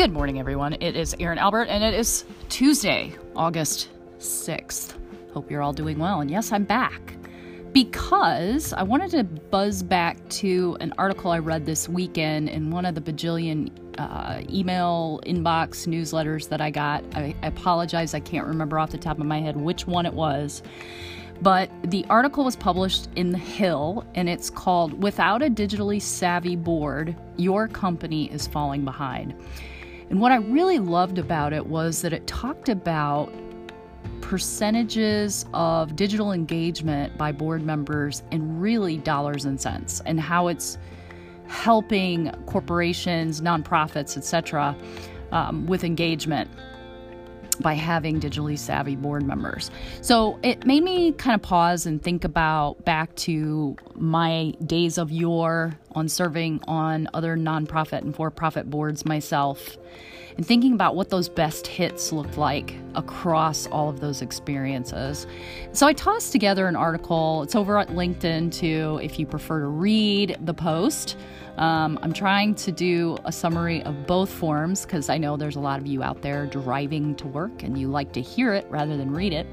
[0.00, 0.78] Good morning, everyone.
[0.80, 4.94] It is Erin Albert, and it is Tuesday, August 6th.
[5.34, 6.22] Hope you're all doing well.
[6.22, 7.18] And yes, I'm back
[7.74, 12.86] because I wanted to buzz back to an article I read this weekend in one
[12.86, 17.04] of the bajillion uh, email inbox newsletters that I got.
[17.14, 20.14] I, I apologize, I can't remember off the top of my head which one it
[20.14, 20.62] was.
[21.42, 26.56] But the article was published in The Hill and it's called Without a Digitally Savvy
[26.56, 29.34] Board, Your Company is Falling Behind.
[30.10, 33.32] And what I really loved about it was that it talked about
[34.20, 40.78] percentages of digital engagement by board members in really dollars and cents and how it's
[41.46, 44.76] helping corporations, nonprofits, etc.,
[45.32, 46.50] um, with engagement
[47.60, 49.70] by having digitally savvy board members.
[50.00, 55.10] So it made me kind of pause and think about back to my days of
[55.10, 59.76] yore on serving on other nonprofit and for profit boards myself
[60.36, 65.26] and thinking about what those best hits looked like across all of those experiences.
[65.72, 67.42] So I tossed together an article.
[67.42, 71.16] It's over at LinkedIn too, if you prefer to read the post.
[71.60, 75.60] Um, I'm trying to do a summary of both forms because I know there's a
[75.60, 78.96] lot of you out there driving to work and you like to hear it rather
[78.96, 79.46] than read it.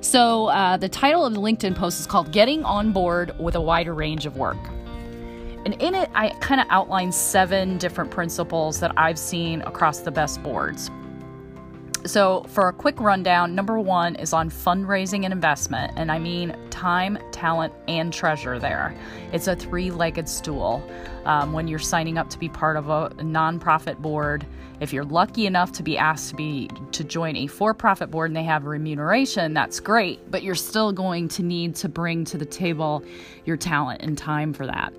[0.00, 3.60] So, uh, the title of the LinkedIn post is called Getting on Board with a
[3.60, 4.58] Wider Range of Work.
[5.64, 10.12] And in it, I kind of outline seven different principles that I've seen across the
[10.12, 10.88] best boards.
[12.06, 16.54] So, for a quick rundown, number one is on fundraising and investment, and I mean
[16.68, 18.94] time, talent, and treasure there.
[19.32, 20.86] It's a three legged stool.
[21.24, 24.46] Um, when you're signing up to be part of a, nonprofit board,
[24.80, 28.36] if you're lucky enough to be asked to be to join a for-profit board and
[28.36, 32.44] they have remuneration, that's great, but you're still going to need to bring to the
[32.44, 33.02] table
[33.44, 34.92] your talent and time for that.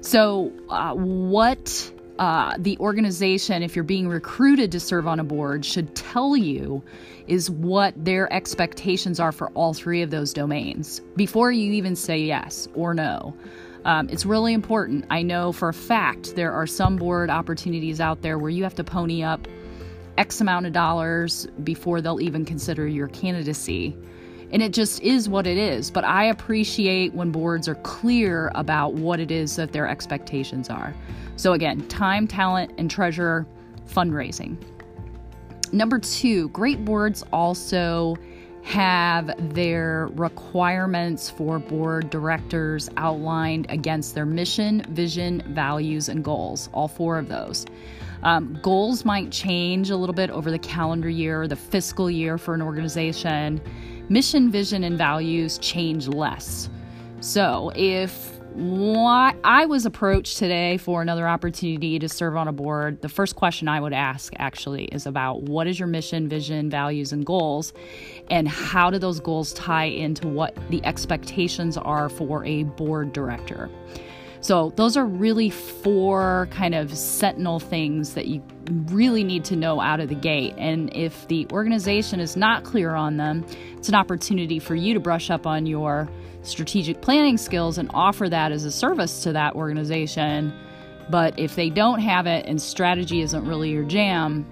[0.00, 5.64] So, uh, what uh, the organization, if you're being recruited to serve on a board,
[5.64, 6.82] should tell you
[7.26, 12.18] is what their expectations are for all three of those domains before you even say
[12.18, 13.34] yes or no.
[13.84, 15.04] Um, it's really important.
[15.10, 18.74] I know for a fact there are some board opportunities out there where you have
[18.76, 19.48] to pony up
[20.18, 23.96] X amount of dollars before they'll even consider your candidacy.
[24.52, 25.90] And it just is what it is.
[25.90, 30.94] But I appreciate when boards are clear about what it is that their expectations are.
[31.36, 33.46] So, again, time, talent, and treasure
[33.88, 34.58] fundraising.
[35.72, 38.16] Number two, great boards also
[38.62, 46.68] have their requirements for board directors outlined against their mission, vision, values, and goals.
[46.72, 47.66] All four of those.
[48.22, 52.54] Um, goals might change a little bit over the calendar year, the fiscal year for
[52.54, 53.60] an organization.
[54.08, 56.70] Mission, vision, and values change less.
[57.20, 63.00] So if why I was approached today for another opportunity to serve on a board,
[63.00, 67.12] the first question I would ask actually is about what is your mission, vision, values,
[67.12, 67.72] and goals,
[68.30, 73.70] and how do those goals tie into what the expectations are for a board director.
[74.42, 78.42] So, those are really four kind of sentinel things that you
[78.86, 80.54] really need to know out of the gate.
[80.58, 85.00] And if the organization is not clear on them, it's an opportunity for you to
[85.00, 86.08] brush up on your
[86.42, 90.52] strategic planning skills and offer that as a service to that organization.
[91.08, 94.44] But if they don't have it and strategy isn't really your jam,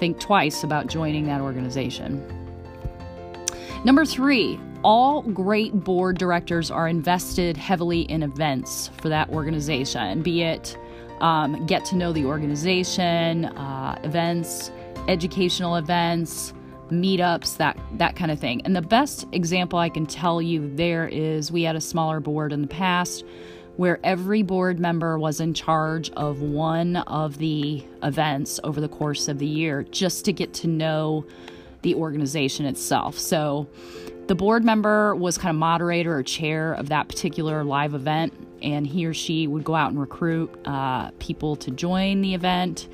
[0.00, 2.24] think twice about joining that organization.
[3.84, 10.42] Number three, all great board directors are invested heavily in events for that organization, be
[10.42, 10.78] it
[11.20, 14.72] um, get to know the organization, uh, events,
[15.06, 16.54] educational events,
[16.90, 18.62] meetups, that that kind of thing.
[18.64, 22.50] And the best example I can tell you there is we had a smaller board
[22.50, 23.26] in the past
[23.76, 29.28] where every board member was in charge of one of the events over the course
[29.28, 31.26] of the year just to get to know
[31.82, 33.18] the organization itself.
[33.18, 33.68] So
[34.28, 38.86] the board member was kind of moderator or chair of that particular live event, and
[38.86, 42.88] he or she would go out and recruit uh, people to join the event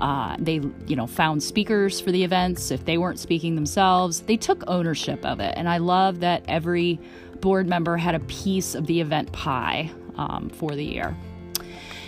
[0.00, 2.70] uh, they, you know, found speakers for the events.
[2.70, 5.52] If they weren't speaking themselves, they took ownership of it.
[5.56, 6.98] And I love that every
[7.40, 11.14] board member had a piece of the event pie um, for the year.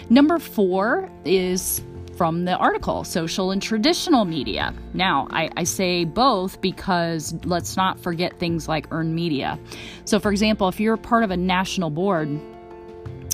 [0.09, 1.83] Number four is
[2.23, 4.73] from the article social and traditional media.
[4.95, 9.59] Now, I, I, say both because let's not forget things like earned media.
[10.05, 12.29] So, for example, if you're part of a national board,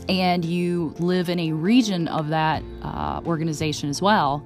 [0.08, 4.42] and you live in a region of that uh, organization as well,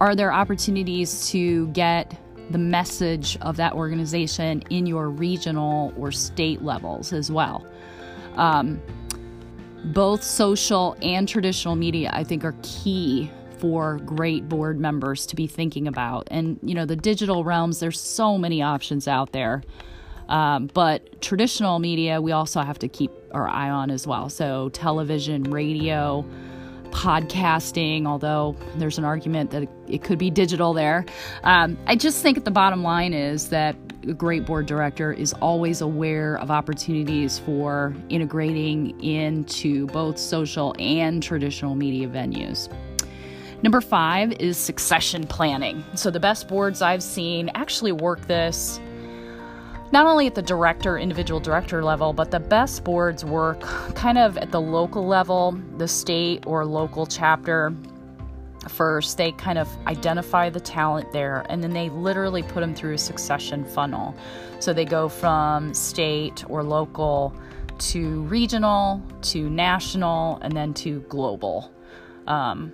[0.00, 2.18] are there opportunities to get
[2.50, 7.64] the message of that organization in your regional or state levels as well?
[8.34, 8.82] Um,
[9.84, 13.30] both social and traditional media, I think, are key
[13.64, 16.28] for great board members to be thinking about.
[16.30, 19.62] And, you know, the digital realms, there's so many options out there.
[20.28, 24.28] Um, but traditional media, we also have to keep our eye on as well.
[24.28, 26.26] So, television, radio,
[26.90, 31.06] podcasting, although there's an argument that it could be digital there.
[31.42, 33.76] Um, I just think the bottom line is that
[34.06, 41.22] a great board director is always aware of opportunities for integrating into both social and
[41.22, 42.68] traditional media venues.
[43.64, 45.82] Number five is succession planning.
[45.94, 48.78] So, the best boards I've seen actually work this
[49.90, 53.62] not only at the director, individual director level, but the best boards work
[53.94, 57.74] kind of at the local level, the state or local chapter.
[58.68, 62.94] First, they kind of identify the talent there and then they literally put them through
[62.94, 64.14] a succession funnel.
[64.60, 67.34] So they go from state or local
[67.78, 71.72] to regional to national and then to global.
[72.26, 72.70] Um,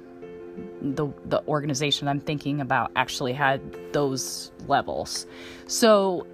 [0.82, 3.61] the the organization I'm thinking about actually had
[3.93, 5.26] those levels.
[5.67, 6.26] So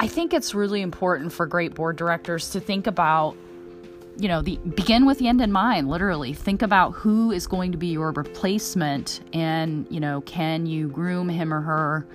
[0.00, 3.36] I think it's really important for great board directors to think about
[4.16, 7.72] you know the begin with the end in mind literally think about who is going
[7.72, 12.06] to be your replacement and you know can you groom him or her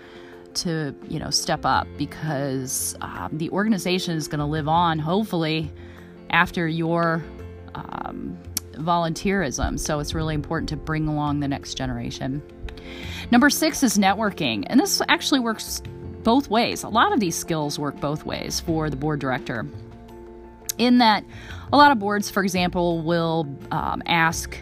[0.53, 5.69] to you know step up because um, the organization is going to live on hopefully
[6.29, 7.23] after your
[7.75, 8.37] um,
[8.79, 12.41] volunteerism so it's really important to bring along the next generation
[13.31, 15.81] number six is networking and this actually works
[16.23, 16.83] both ways.
[16.83, 19.65] A lot of these skills work both ways for the board director.
[20.77, 21.23] In that,
[21.73, 24.57] a lot of boards, for example, will um, ask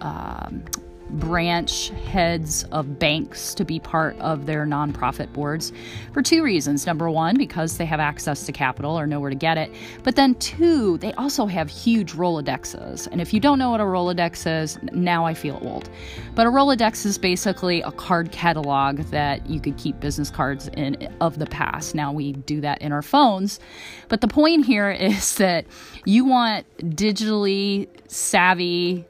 [0.00, 0.64] um,
[1.12, 5.72] branch heads of banks to be part of their nonprofit boards
[6.12, 6.86] for two reasons.
[6.86, 9.72] Number one, because they have access to capital or know where to get it.
[10.02, 13.06] But then two, they also have huge Rolodexes.
[13.10, 15.90] And if you don't know what a Rolodex is, now I feel old.
[16.34, 21.08] But a Rolodex is basically a card catalog that you could keep business cards in
[21.20, 21.94] of the past.
[21.94, 23.60] Now we do that in our phones.
[24.08, 25.66] But the point here is that
[26.04, 29.06] you want digitally savvy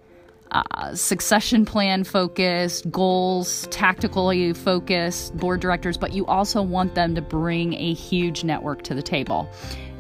[0.52, 7.22] uh, succession plan focused, goals, tactically focused board directors, but you also want them to
[7.22, 9.50] bring a huge network to the table.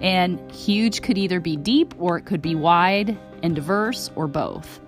[0.00, 4.80] And huge could either be deep or it could be wide and diverse or both.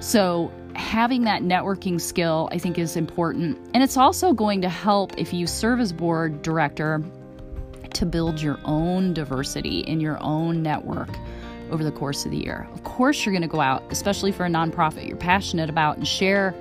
[0.00, 3.58] So, having that networking skill, I think, is important.
[3.74, 7.02] And it's also going to help if you serve as board director
[7.94, 11.08] to build your own diversity in your own network
[11.70, 12.68] over the course of the year.
[12.72, 16.06] Of course, you're going to go out, especially for a nonprofit you're passionate about, and
[16.06, 16.54] share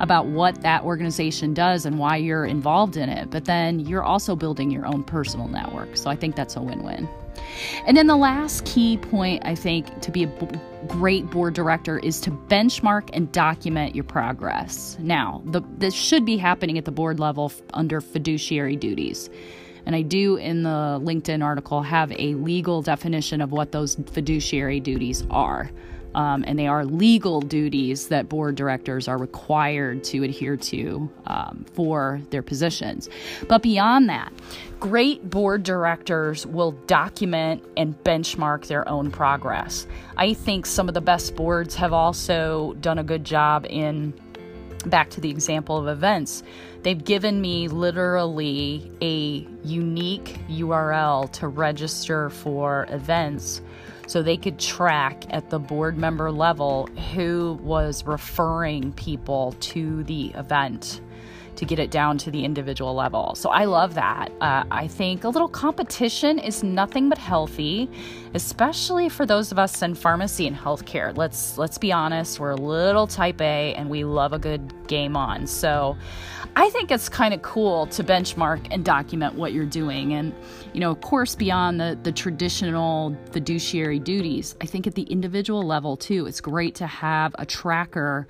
[0.00, 3.30] about what that organization does and why you're involved in it.
[3.30, 5.96] But then you're also building your own personal network.
[5.96, 7.08] So I think that's a win win.
[7.86, 11.98] And then the last key point, I think, to be a b- great board director
[11.98, 14.96] is to benchmark and document your progress.
[14.98, 19.28] Now, the, this should be happening at the board level f- under fiduciary duties.
[19.86, 24.80] And I do in the LinkedIn article have a legal definition of what those fiduciary
[24.80, 25.70] duties are.
[26.14, 31.64] Um, and they are legal duties that board directors are required to adhere to um,
[31.72, 33.08] for their positions.
[33.46, 34.32] But beyond that,
[34.80, 39.86] great board directors will document and benchmark their own progress.
[40.16, 44.12] I think some of the best boards have also done a good job in,
[44.82, 46.42] back to the example of events,
[46.82, 53.60] They've given me literally a unique URL to register for events
[54.06, 60.28] so they could track at the board member level who was referring people to the
[60.28, 61.00] event
[61.60, 63.34] to get it down to the individual level.
[63.34, 64.32] So I love that.
[64.40, 67.90] Uh, I think a little competition is nothing but healthy,
[68.32, 71.14] especially for those of us in pharmacy and healthcare.
[71.14, 75.18] Let's let's be honest, we're a little type A and we love a good game
[75.18, 75.46] on.
[75.46, 75.98] So
[76.56, 80.14] I think it's kind of cool to benchmark and document what you're doing.
[80.14, 80.32] And,
[80.72, 85.62] you know, of course, beyond the, the traditional fiduciary duties, I think at the individual
[85.62, 88.26] level too, it's great to have a tracker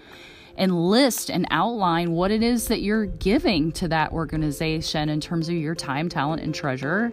[0.60, 5.48] and list and outline what it is that you're giving to that organization in terms
[5.48, 7.10] of your time, talent, and treasure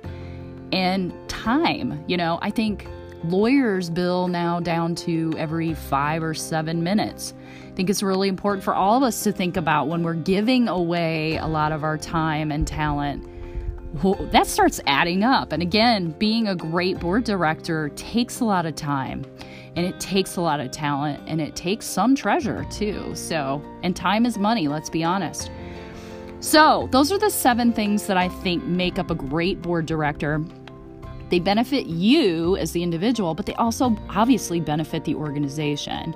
[0.73, 2.03] and time.
[2.07, 2.85] You know, I think
[3.23, 7.33] lawyers bill now down to every five or seven minutes.
[7.65, 10.67] I think it's really important for all of us to think about when we're giving
[10.67, 13.25] away a lot of our time and talent.
[13.93, 15.51] That starts adding up.
[15.51, 19.25] And again, being a great board director takes a lot of time
[19.75, 23.13] and it takes a lot of talent and it takes some treasure too.
[23.15, 25.51] So, and time is money, let's be honest.
[26.39, 30.43] So, those are the seven things that I think make up a great board director.
[31.29, 36.15] They benefit you as the individual, but they also obviously benefit the organization.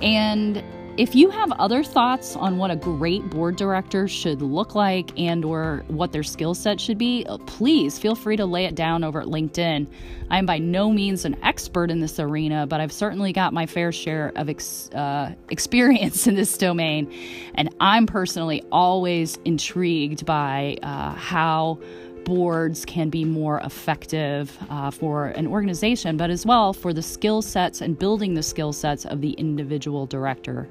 [0.00, 0.62] And
[0.98, 5.42] if you have other thoughts on what a great board director should look like and
[5.42, 9.02] or what their skill set should be, uh, please feel free to lay it down
[9.02, 9.86] over at LinkedIn.
[10.30, 13.64] I am by no means an expert in this arena, but I've certainly got my
[13.64, 17.10] fair share of ex- uh, experience in this domain,
[17.54, 21.78] and I'm personally always intrigued by uh, how
[22.24, 27.40] boards can be more effective uh, for an organization, but as well for the skill
[27.40, 30.68] sets and building the skill sets of the individual director.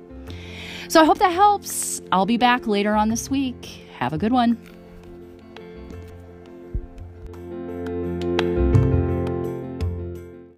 [0.87, 2.01] So I hope that helps.
[2.11, 3.65] I'll be back later on this week.
[3.97, 4.57] Have a good one.